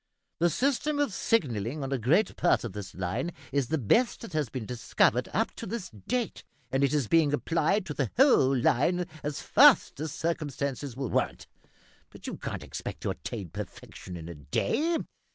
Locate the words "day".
14.33-14.97